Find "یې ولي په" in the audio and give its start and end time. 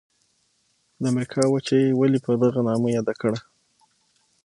1.83-2.31